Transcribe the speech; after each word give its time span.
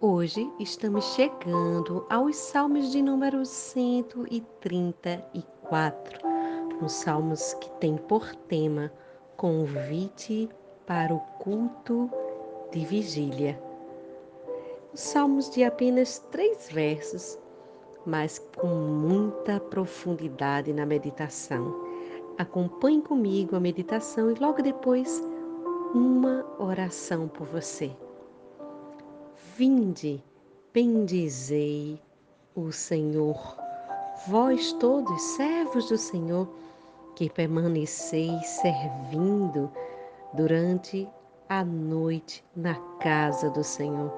Hoje 0.00 0.50
estamos 0.58 1.04
chegando 1.14 2.06
aos 2.08 2.34
Salmos 2.34 2.90
de 2.90 3.02
número 3.02 3.44
134, 3.44 6.18
os 6.82 6.92
salmos 6.92 7.52
que 7.52 7.68
tem 7.72 7.98
por 7.98 8.34
tema 8.34 8.90
convite 9.36 10.48
para 10.86 11.14
o 11.14 11.20
culto 11.38 12.10
de 12.72 12.86
vigília. 12.86 13.62
Os 14.94 15.00
salmos 15.00 15.50
de 15.50 15.62
apenas 15.62 16.20
três 16.30 16.70
versos, 16.72 17.38
mas 18.06 18.38
com 18.56 18.66
muita 18.66 19.60
profundidade 19.60 20.72
na 20.72 20.86
meditação. 20.86 21.84
Acompanhe 22.38 23.02
comigo 23.02 23.56
a 23.56 23.60
meditação 23.60 24.30
e 24.30 24.34
logo 24.36 24.62
depois 24.62 25.22
uma 25.96 26.44
oração 26.58 27.26
por 27.26 27.46
você. 27.46 27.90
Vinde, 29.56 30.22
bendizei 30.70 31.98
o 32.54 32.70
Senhor, 32.70 33.56
vós 34.28 34.74
todos 34.74 35.22
servos 35.22 35.88
do 35.88 35.96
Senhor, 35.96 36.46
que 37.14 37.30
permaneceis 37.30 38.46
servindo 38.46 39.70
durante 40.34 41.08
a 41.48 41.64
noite 41.64 42.44
na 42.54 42.74
casa 43.00 43.48
do 43.48 43.64
Senhor. 43.64 44.12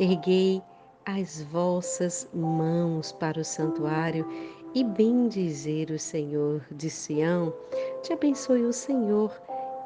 Erguei 0.00 0.60
as 1.06 1.42
vossas 1.42 2.28
mãos 2.34 3.12
para 3.12 3.40
o 3.40 3.44
santuário 3.44 4.26
e 4.74 4.82
bendizer 4.82 5.92
o 5.92 5.98
Senhor 5.98 6.60
de 6.72 6.90
Sião. 6.90 7.54
Te 8.02 8.12
abençoe 8.12 8.64
o 8.64 8.72
Senhor 8.72 9.30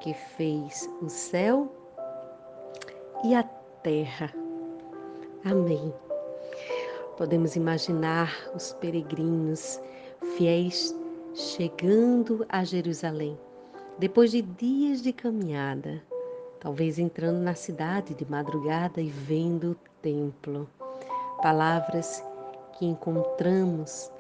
que 0.03 0.13
fez 0.13 0.91
o 1.01 1.09
céu 1.09 1.73
e 3.25 3.35
a 3.37 3.45
terra. 3.45 4.35
Amém. 5.45 5.95
Podemos 7.17 7.55
imaginar 7.55 8.37
os 8.53 8.73
peregrinos 8.75 9.81
fiéis 10.37 10.93
chegando 11.35 12.45
a 12.49 12.65
Jerusalém, 12.65 13.39
depois 13.99 14.33
de 14.33 14.43
dias 14.43 15.01
de 15.01 15.13
caminhada, 15.13 16.03
talvez 16.59 16.99
entrando 16.99 17.39
na 17.39 17.55
cidade 17.55 18.13
de 18.13 18.29
madrugada 18.29 19.01
e 19.01 19.09
vendo 19.09 19.71
o 19.71 19.77
templo. 20.03 20.69
Palavras 21.41 22.25
que 22.73 22.85
encontramos 22.85 24.11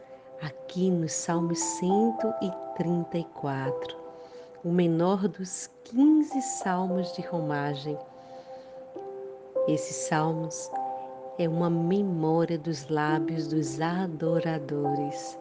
aqui 0.40 0.88
no 0.90 1.08
Salmo 1.08 1.56
134 1.56 4.01
o 4.64 4.70
menor 4.70 5.26
dos 5.26 5.68
15 5.84 6.40
salmos 6.62 7.12
de 7.14 7.22
romagem. 7.22 7.98
Esses 9.66 9.96
salmos 10.06 10.70
é 11.36 11.48
uma 11.48 11.68
memória 11.68 12.56
dos 12.56 12.88
lábios 12.88 13.48
dos 13.48 13.80
adoradores. 13.80 15.36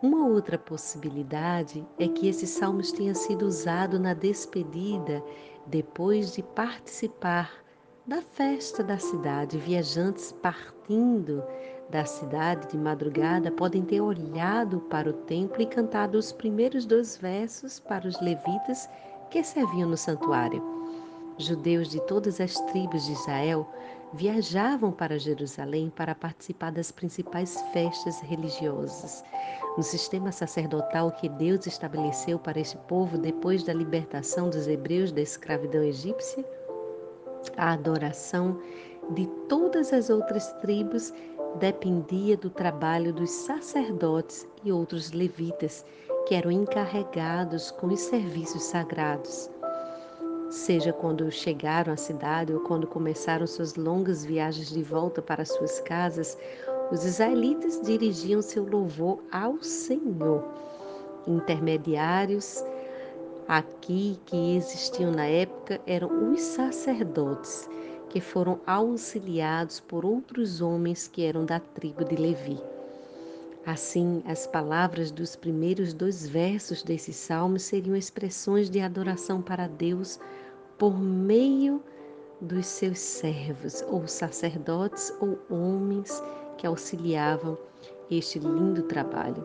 Uma 0.00 0.28
outra 0.28 0.56
possibilidade 0.56 1.84
é 1.98 2.06
que 2.06 2.28
esses 2.28 2.50
salmos 2.50 2.92
tenham 2.92 3.14
sido 3.14 3.44
usados 3.44 3.98
na 3.98 4.14
despedida 4.14 5.22
depois 5.66 6.32
de 6.32 6.42
participar 6.42 7.50
da 8.06 8.20
festa 8.20 8.84
da 8.84 8.98
cidade, 8.98 9.58
viajantes 9.58 10.32
partindo 10.40 11.42
da 11.92 12.06
cidade 12.06 12.68
de 12.68 12.78
madrugada 12.78 13.50
podem 13.50 13.82
ter 13.82 14.00
olhado 14.00 14.80
para 14.80 15.10
o 15.10 15.12
templo 15.12 15.60
e 15.60 15.66
cantado 15.66 16.16
os 16.16 16.32
primeiros 16.32 16.86
dois 16.86 17.18
versos 17.18 17.78
para 17.78 18.08
os 18.08 18.18
levitas 18.22 18.88
que 19.30 19.44
serviam 19.44 19.90
no 19.90 19.96
santuário. 19.96 20.64
Judeus 21.36 21.90
de 21.90 22.00
todas 22.06 22.40
as 22.40 22.54
tribos 22.72 23.04
de 23.04 23.12
Israel 23.12 23.68
viajavam 24.14 24.90
para 24.90 25.18
Jerusalém 25.18 25.92
para 25.94 26.14
participar 26.14 26.72
das 26.72 26.90
principais 26.90 27.60
festas 27.74 28.20
religiosas. 28.20 29.22
No 29.76 29.82
sistema 29.82 30.32
sacerdotal 30.32 31.12
que 31.12 31.28
Deus 31.28 31.66
estabeleceu 31.66 32.38
para 32.38 32.58
este 32.58 32.78
povo 32.88 33.18
depois 33.18 33.64
da 33.64 33.74
libertação 33.74 34.48
dos 34.48 34.66
hebreus 34.66 35.12
da 35.12 35.20
escravidão 35.20 35.82
egípcia, 35.82 36.42
a 37.58 37.72
adoração 37.72 38.58
de 39.10 39.26
todas 39.48 39.92
as 39.92 40.08
outras 40.10 40.52
tribos 40.60 41.12
dependia 41.56 42.36
do 42.36 42.50
trabalho 42.50 43.12
dos 43.12 43.30
sacerdotes 43.30 44.46
e 44.64 44.72
outros 44.72 45.12
levitas 45.12 45.84
que 46.26 46.34
eram 46.34 46.50
encarregados 46.50 47.70
com 47.70 47.88
os 47.88 48.00
serviços 48.00 48.62
sagrados. 48.62 49.50
Seja 50.50 50.92
quando 50.92 51.30
chegaram 51.30 51.92
à 51.92 51.96
cidade 51.96 52.52
ou 52.52 52.60
quando 52.60 52.86
começaram 52.86 53.46
suas 53.46 53.74
longas 53.74 54.24
viagens 54.24 54.70
de 54.70 54.82
volta 54.82 55.22
para 55.22 55.44
suas 55.44 55.80
casas, 55.80 56.36
os 56.90 57.04
israelitas 57.04 57.80
dirigiam 57.80 58.42
seu 58.42 58.64
louvor 58.64 59.22
ao 59.32 59.62
Senhor. 59.62 60.44
Intermediários 61.26 62.62
aqui 63.48 64.20
que 64.26 64.56
existiam 64.56 65.10
na 65.10 65.26
época 65.26 65.80
eram 65.86 66.32
os 66.32 66.40
sacerdotes 66.40 67.68
que 68.12 68.20
foram 68.20 68.60
auxiliados 68.66 69.80
por 69.80 70.04
outros 70.04 70.60
homens 70.60 71.08
que 71.08 71.24
eram 71.24 71.46
da 71.46 71.58
tribo 71.58 72.04
de 72.04 72.14
Levi. 72.14 72.60
Assim, 73.64 74.22
as 74.26 74.46
palavras 74.46 75.10
dos 75.10 75.34
primeiros 75.34 75.94
dois 75.94 76.28
versos 76.28 76.82
desse 76.82 77.10
salmo 77.10 77.58
seriam 77.58 77.96
expressões 77.96 78.68
de 78.68 78.80
adoração 78.80 79.40
para 79.40 79.66
Deus 79.66 80.20
por 80.78 80.98
meio 81.00 81.82
dos 82.38 82.66
seus 82.66 82.98
servos, 82.98 83.82
ou 83.88 84.06
sacerdotes 84.06 85.14
ou 85.18 85.38
homens 85.48 86.22
que 86.58 86.66
auxiliavam 86.66 87.56
este 88.10 88.38
lindo 88.38 88.82
trabalho. 88.82 89.42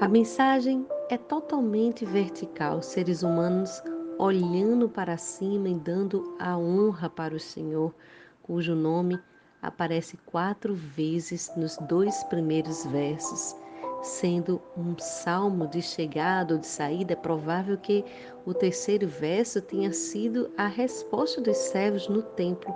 A 0.00 0.08
mensagem 0.08 0.86
é 1.10 1.18
totalmente 1.18 2.04
vertical. 2.06 2.80
Seres 2.82 3.22
humanos 3.22 3.82
olhando 4.18 4.88
para 4.88 5.16
cima 5.16 5.68
e 5.68 5.74
dando 5.74 6.36
a 6.38 6.56
honra 6.56 7.08
para 7.08 7.34
o 7.34 7.40
Senhor, 7.40 7.94
cujo 8.42 8.74
nome 8.74 9.18
aparece 9.60 10.16
quatro 10.18 10.74
vezes 10.74 11.50
nos 11.56 11.76
dois 11.88 12.22
primeiros 12.24 12.84
versos. 12.86 13.56
Sendo 14.02 14.60
um 14.76 14.98
salmo 14.98 15.66
de 15.66 15.80
chegada 15.80 16.54
ou 16.54 16.60
de 16.60 16.66
saída, 16.66 17.14
é 17.14 17.16
provável 17.16 17.78
que 17.78 18.04
o 18.44 18.52
terceiro 18.52 19.08
verso 19.08 19.62
tenha 19.62 19.92
sido 19.94 20.50
a 20.58 20.66
resposta 20.66 21.40
dos 21.40 21.56
servos 21.56 22.06
no 22.06 22.22
templo, 22.22 22.74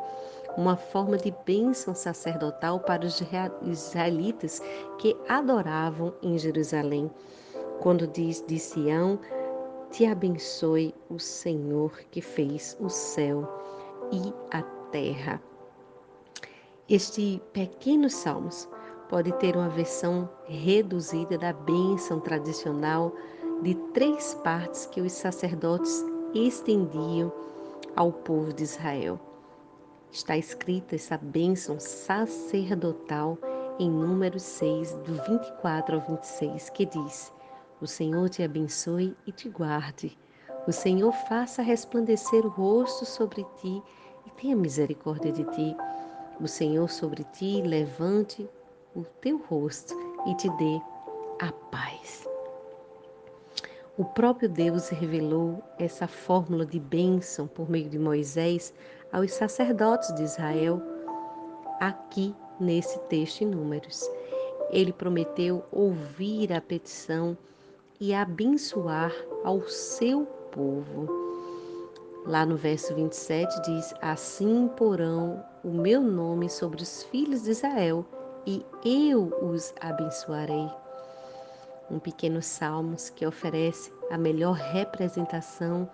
uma 0.57 0.75
forma 0.77 1.19
de 1.19 1.33
bênção 1.45 1.95
sacerdotal 1.95 2.81
para 2.81 3.05
os 3.05 3.23
israelitas 3.63 4.63
que 4.99 5.15
adoravam 5.29 6.15
em 6.23 6.39
Jerusalém. 6.39 7.11
Quando 7.81 8.07
diz 8.07 8.43
de 8.47 8.59
Sião, 8.59 9.21
te 9.91 10.07
abençoe 10.07 10.95
o 11.09 11.19
Senhor 11.19 11.99
que 12.11 12.21
fez 12.21 12.77
o 12.81 12.89
céu 12.89 13.49
e 14.13 14.33
a 14.51 14.63
terra. 14.91 15.43
Este 16.89 17.43
pequeno 17.53 18.09
salmos 18.09 18.69
pode 19.09 19.33
ter 19.39 19.57
uma 19.57 19.69
versão 19.69 20.29
reduzida 20.47 21.39
da 21.39 21.53
bênção 21.53 22.21
tradicional 22.21 23.13
de 23.63 23.75
três 23.93 24.35
partes 24.45 24.87
que 24.87 25.01
os 25.01 25.13
sacerdotes 25.13 26.05
estendiam 26.35 27.33
ao 27.97 28.13
povo 28.13 28.53
de 28.53 28.65
Israel. 28.65 29.19
Está 30.11 30.37
escrita 30.37 30.95
essa 30.95 31.19
bênção 31.19 31.79
sacerdotal 31.79 33.37
em 33.79 33.91
Números 33.91 34.43
6, 34.43 34.95
do 34.95 35.15
24 35.29 35.97
ao 35.97 36.07
26, 36.07 36.71
que 36.71 36.87
diz: 36.87 37.33
o 37.81 37.87
Senhor 37.87 38.29
te 38.29 38.43
abençoe 38.43 39.17
e 39.27 39.33
te 39.33 39.49
guarde. 39.49 40.19
O 40.67 40.73
Senhor 40.73 41.13
faça 41.13 41.63
resplandecer 41.63 42.45
o 42.45 42.49
rosto 42.49 43.07
sobre 43.07 43.47
ti 43.61 43.83
e 44.27 44.31
tenha 44.31 44.57
misericórdia 44.57 45.33
de 45.33 45.45
ti. 45.45 45.77
O 46.41 46.49
Senhor 46.49 46.91
sobre 46.91 47.25
ti 47.25 47.63
levante 47.63 48.49
o 48.95 49.05
teu 49.21 49.39
rosto 49.39 49.95
e 50.27 50.35
te 50.35 50.49
dê 50.57 50.81
a 51.41 51.53
paz. 51.71 52.29
O 53.97 54.05
próprio 54.05 54.49
Deus 54.49 54.89
revelou 54.89 55.63
essa 55.79 56.07
fórmula 56.07 56.65
de 56.65 56.79
bênção 56.79 57.47
por 57.47 57.69
meio 57.69 57.89
de 57.89 57.99
Moisés 57.99 58.73
aos 59.13 59.33
sacerdotes 59.33 60.15
de 60.15 60.23
Israel, 60.23 60.81
aqui 61.81 62.35
nesse 62.61 62.99
texto 63.09 63.43
em 63.43 63.47
Números. 63.47 64.09
Ele 64.71 64.93
prometeu 64.93 65.65
ouvir 65.73 66.53
a 66.53 66.61
petição 66.61 67.37
e 68.01 68.15
abençoar 68.15 69.13
ao 69.45 69.63
seu 69.69 70.25
povo. 70.53 71.09
Lá 72.27 72.45
no 72.45 72.57
verso 72.57 72.95
27 72.95 73.63
diz: 73.63 73.95
Assim 74.01 74.69
porão 74.77 75.45
o 75.65 75.71
meu 75.71 76.03
nome 76.03 76.49
sobre 76.49 76.83
os 76.83 77.03
filhos 77.05 77.43
de 77.43 77.51
Israel 77.51 78.05
e 78.47 78.65
eu 78.85 79.33
os 79.43 79.75
abençoarei 79.81 80.69
um 81.91 81.99
pequeno 81.99 82.43
salmos 82.43 83.11
que 83.11 83.27
oferece 83.27 83.93
a 84.11 84.19
melhor 84.19 84.55
representação 84.55 85.89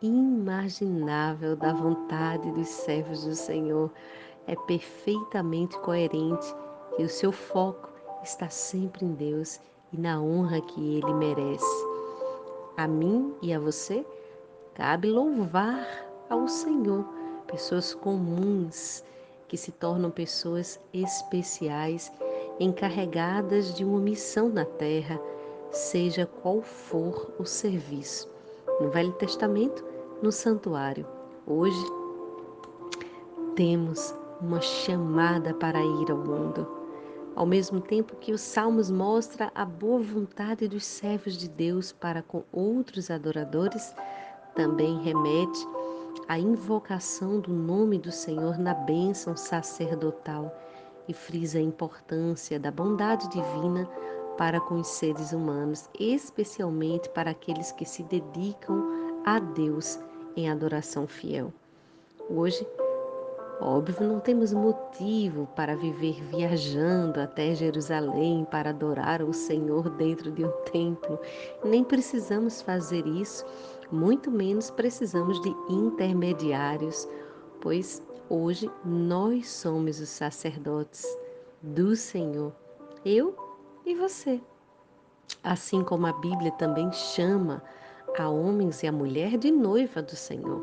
imaginável 0.00 1.56
da 1.56 1.72
vontade 1.72 2.50
dos 2.52 2.68
servos 2.68 3.24
do 3.24 3.34
Senhor. 3.34 3.90
É 4.46 4.54
perfeitamente 4.66 5.78
coerente 5.80 6.46
e 6.98 7.04
o 7.04 7.08
seu 7.08 7.32
foco 7.32 7.90
está 8.22 8.48
sempre 8.48 9.04
em 9.04 9.12
Deus 9.12 9.60
e 9.96 10.00
na 10.00 10.20
honra 10.20 10.60
que 10.60 10.96
ele 10.96 11.14
merece. 11.14 11.86
A 12.76 12.86
mim 12.86 13.34
e 13.40 13.52
a 13.52 13.58
você 13.58 14.04
cabe 14.74 15.08
louvar 15.08 15.86
ao 16.28 16.46
Senhor 16.46 17.04
pessoas 17.46 17.94
comuns 17.94 19.02
que 19.48 19.56
se 19.56 19.72
tornam 19.72 20.10
pessoas 20.10 20.78
especiais 20.92 22.12
encarregadas 22.58 23.74
de 23.74 23.84
uma 23.84 24.00
missão 24.00 24.48
na 24.48 24.64
terra, 24.64 25.20
seja 25.70 26.26
qual 26.42 26.60
for 26.60 27.30
o 27.38 27.44
serviço. 27.44 28.28
No 28.80 28.90
Velho 28.90 29.12
Testamento, 29.12 29.84
no 30.20 30.32
santuário. 30.32 31.06
Hoje, 31.46 31.86
temos 33.54 34.14
uma 34.40 34.60
chamada 34.60 35.54
para 35.54 35.80
ir 35.80 36.10
ao 36.10 36.18
mundo. 36.18 36.75
Ao 37.36 37.44
mesmo 37.44 37.82
tempo 37.82 38.16
que 38.16 38.32
os 38.32 38.40
Salmos 38.40 38.90
mostra 38.90 39.52
a 39.54 39.62
boa 39.62 40.00
vontade 40.00 40.66
dos 40.66 40.86
servos 40.86 41.36
de 41.36 41.46
Deus 41.46 41.92
para 41.92 42.22
com 42.22 42.42
outros 42.50 43.10
adoradores, 43.10 43.94
também 44.54 44.98
remete 45.02 45.68
à 46.28 46.38
invocação 46.38 47.38
do 47.38 47.52
nome 47.52 47.98
do 47.98 48.10
Senhor 48.10 48.58
na 48.58 48.72
bênção 48.72 49.36
sacerdotal 49.36 50.50
e 51.06 51.12
frisa 51.12 51.58
a 51.58 51.62
importância 51.62 52.58
da 52.58 52.70
bondade 52.70 53.28
divina 53.28 53.86
para 54.38 54.58
com 54.58 54.76
os 54.76 54.88
seres 54.88 55.32
humanos, 55.32 55.90
especialmente 56.00 57.10
para 57.10 57.32
aqueles 57.32 57.70
que 57.70 57.84
se 57.84 58.02
dedicam 58.04 59.20
a 59.26 59.38
Deus 59.38 59.98
em 60.34 60.50
adoração 60.50 61.06
fiel. 61.06 61.52
Hoje, 62.30 62.66
óbvio, 63.60 64.06
não 64.06 64.20
temos 64.20 64.52
motivo 64.52 65.46
para 65.56 65.76
viver 65.76 66.22
viajando 66.24 67.20
até 67.20 67.54
Jerusalém 67.54 68.46
para 68.50 68.70
adorar 68.70 69.22
o 69.22 69.32
Senhor 69.32 69.88
dentro 69.90 70.30
de 70.30 70.44
um 70.44 70.52
templo, 70.72 71.18
nem 71.64 71.82
precisamos 71.84 72.62
fazer 72.62 73.06
isso, 73.06 73.44
muito 73.90 74.30
menos 74.30 74.70
precisamos 74.70 75.40
de 75.42 75.54
intermediários, 75.68 77.08
pois 77.60 78.02
Hoje 78.28 78.68
nós 78.84 79.48
somos 79.48 80.00
os 80.00 80.08
sacerdotes 80.08 81.04
do 81.62 81.94
Senhor, 81.94 82.52
eu 83.04 83.36
e 83.84 83.94
você. 83.94 84.40
Assim 85.44 85.84
como 85.84 86.08
a 86.08 86.12
Bíblia 86.12 86.50
também 86.50 86.90
chama 86.92 87.62
a 88.18 88.28
homens 88.28 88.82
e 88.82 88.88
a 88.88 88.90
mulher 88.90 89.38
de 89.38 89.52
noiva 89.52 90.02
do 90.02 90.16
Senhor, 90.16 90.60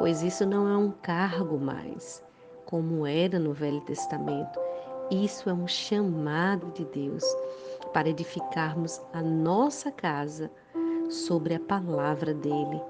pois 0.00 0.20
isso 0.20 0.44
não 0.44 0.68
é 0.68 0.76
um 0.76 0.90
cargo 0.90 1.56
mais, 1.56 2.20
como 2.66 3.06
era 3.06 3.38
no 3.38 3.52
Velho 3.52 3.80
Testamento. 3.82 4.58
Isso 5.12 5.48
é 5.48 5.52
um 5.52 5.68
chamado 5.68 6.72
de 6.72 6.84
Deus 6.86 7.24
para 7.92 8.08
edificarmos 8.08 9.00
a 9.12 9.22
nossa 9.22 9.92
casa 9.92 10.50
sobre 11.08 11.54
a 11.54 11.60
palavra 11.60 12.34
dele 12.34 12.80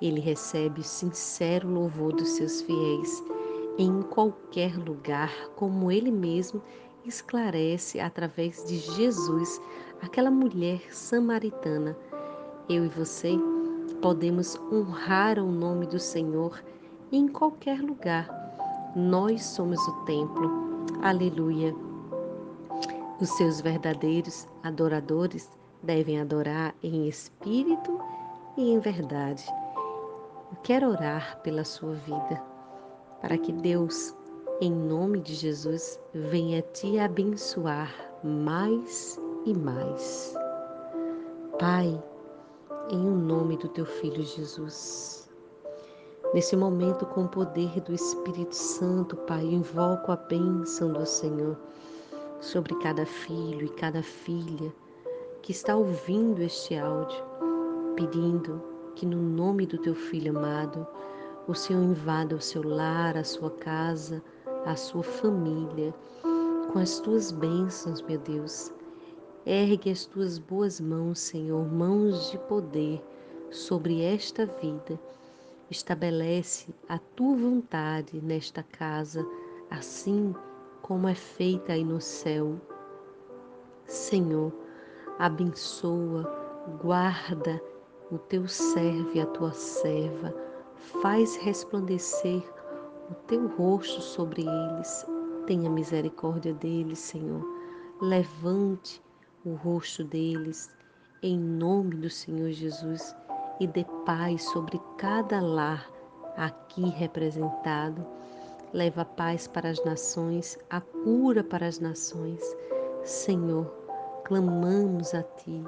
ele 0.00 0.20
recebe 0.20 0.80
o 0.80 0.84
sincero 0.84 1.68
louvor 1.68 2.12
dos 2.12 2.28
seus 2.30 2.62
fiéis 2.62 3.22
em 3.78 4.02
qualquer 4.02 4.76
lugar, 4.76 5.32
como 5.56 5.90
ele 5.90 6.10
mesmo 6.10 6.62
esclarece 7.04 8.00
através 8.00 8.64
de 8.64 8.76
Jesus, 8.76 9.60
aquela 10.00 10.30
mulher 10.30 10.80
samaritana. 10.92 11.96
Eu 12.68 12.84
e 12.84 12.88
você 12.88 13.36
podemos 14.00 14.56
honrar 14.72 15.38
o 15.38 15.50
nome 15.50 15.86
do 15.86 15.98
Senhor 15.98 16.62
em 17.10 17.26
qualquer 17.26 17.80
lugar. 17.80 18.28
Nós 18.94 19.44
somos 19.44 19.80
o 19.88 19.92
templo. 20.04 20.86
Aleluia. 21.02 21.74
Os 23.20 23.30
seus 23.30 23.60
verdadeiros 23.60 24.46
adoradores 24.62 25.50
devem 25.82 26.20
adorar 26.20 26.74
em 26.82 27.08
espírito 27.08 28.00
e 28.56 28.70
em 28.70 28.78
verdade. 28.78 29.44
Eu 30.50 30.58
quero 30.62 30.88
orar 30.88 31.40
pela 31.42 31.64
sua 31.64 31.94
vida, 31.94 32.42
para 33.20 33.36
que 33.36 33.52
Deus, 33.52 34.14
em 34.60 34.70
nome 34.72 35.20
de 35.20 35.34
Jesus, 35.34 36.00
venha 36.14 36.62
te 36.62 36.98
abençoar 36.98 37.92
mais 38.22 39.20
e 39.44 39.54
mais. 39.54 40.34
Pai, 41.58 42.00
em 42.90 43.06
o 43.06 43.14
nome 43.14 43.56
do 43.58 43.68
teu 43.68 43.84
filho 43.84 44.22
Jesus, 44.22 45.28
nesse 46.32 46.56
momento, 46.56 47.04
com 47.04 47.24
o 47.24 47.28
poder 47.28 47.80
do 47.82 47.92
Espírito 47.92 48.54
Santo, 48.54 49.14
Pai, 49.14 49.44
invoco 49.44 50.10
a 50.10 50.16
bênção 50.16 50.92
do 50.92 51.04
Senhor 51.04 51.56
sobre 52.40 52.74
cada 52.76 53.04
filho 53.04 53.66
e 53.66 53.68
cada 53.70 54.02
filha 54.02 54.72
que 55.42 55.52
está 55.52 55.76
ouvindo 55.76 56.40
este 56.40 56.76
áudio, 56.76 57.22
pedindo 57.94 58.62
que 58.94 59.04
no 59.04 59.18
nome 59.18 59.66
do 59.66 59.76
teu 59.78 59.94
filho 59.94 60.36
amado, 60.36 60.86
o 61.46 61.54
Senhor 61.54 61.82
invada 61.82 62.36
o 62.36 62.40
seu 62.40 62.66
lar, 62.66 63.16
a 63.18 63.24
sua 63.24 63.50
casa, 63.50 64.22
a 64.64 64.76
sua 64.76 65.02
família, 65.02 65.94
com 66.72 66.78
as 66.78 67.00
tuas 67.00 67.32
bênçãos, 67.32 68.00
meu 68.02 68.18
Deus. 68.18 68.72
Ergue 69.50 69.90
as 69.90 70.04
tuas 70.04 70.38
boas 70.38 70.78
mãos, 70.78 71.18
Senhor, 71.20 71.66
mãos 71.72 72.30
de 72.30 72.36
poder 72.40 73.02
sobre 73.50 74.02
esta 74.02 74.44
vida. 74.44 75.00
Estabelece 75.70 76.74
a 76.86 76.98
tua 76.98 77.34
vontade 77.34 78.20
nesta 78.20 78.62
casa, 78.62 79.26
assim 79.70 80.34
como 80.82 81.08
é 81.08 81.14
feita 81.14 81.72
aí 81.72 81.82
no 81.82 81.98
céu. 81.98 82.60
Senhor, 83.86 84.52
abençoa, 85.18 86.30
guarda 86.82 87.58
o 88.12 88.18
teu 88.18 88.46
servo 88.46 89.12
e 89.14 89.20
a 89.22 89.26
tua 89.28 89.54
serva, 89.54 90.34
faz 91.00 91.36
resplandecer 91.36 92.42
o 93.10 93.14
teu 93.26 93.46
rosto 93.46 94.02
sobre 94.02 94.42
eles. 94.42 95.06
Tenha 95.46 95.70
misericórdia 95.70 96.52
deles, 96.52 96.98
Senhor. 96.98 97.42
Levante 98.02 99.02
o 99.44 99.54
rosto 99.54 100.04
deles 100.04 100.70
em 101.22 101.38
nome 101.38 101.96
do 101.96 102.10
Senhor 102.10 102.50
Jesus 102.50 103.14
e 103.60 103.66
dê 103.66 103.84
paz 104.06 104.44
sobre 104.50 104.80
cada 104.96 105.40
lar 105.40 105.90
aqui 106.36 106.88
representado. 106.90 108.06
Leva 108.72 109.04
paz 109.04 109.48
para 109.48 109.70
as 109.70 109.82
nações, 109.84 110.58
a 110.70 110.80
cura 110.80 111.42
para 111.42 111.66
as 111.66 111.80
nações. 111.80 112.40
Senhor, 113.02 113.66
clamamos 114.24 115.14
a 115.14 115.22
Ti 115.22 115.64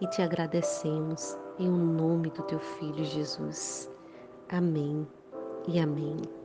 e 0.00 0.06
te 0.08 0.22
agradecemos 0.22 1.36
em 1.58 1.70
nome 1.70 2.30
do 2.30 2.42
teu 2.42 2.58
filho 2.58 3.04
Jesus. 3.04 3.90
Amém 4.48 5.06
e 5.66 5.78
amém. 5.78 6.37